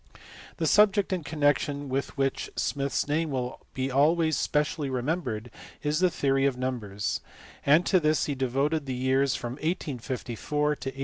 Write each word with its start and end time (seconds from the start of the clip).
The 0.57 0.65
subject 0.65 1.13
in 1.13 1.23
connection 1.23 1.87
with 1.87 2.17
which 2.17 2.49
Smith 2.55 2.91
s 2.91 3.07
name 3.07 3.29
will 3.29 3.59
be 3.75 3.91
always 3.91 4.35
specially 4.35 4.89
remembered 4.89 5.51
is 5.83 5.99
the 5.99 6.09
theory 6.09 6.47
of 6.47 6.57
numbers, 6.57 7.21
and 7.67 7.85
to 7.85 7.99
this 7.99 8.25
he 8.25 8.33
devoted 8.33 8.87
the 8.87 8.95
years 8.95 9.35
from 9.35 9.51
1854 9.57 10.05
to 10.77 10.89
1864. 10.89 10.99